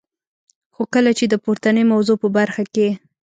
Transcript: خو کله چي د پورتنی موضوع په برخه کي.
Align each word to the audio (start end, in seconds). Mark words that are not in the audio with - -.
خو 0.73 0.81
کله 0.93 1.11
چي 1.17 1.25
د 1.29 1.33
پورتنی 1.43 1.83
موضوع 1.93 2.17
په 2.23 2.27
برخه 2.37 2.63
کي. 2.73 2.89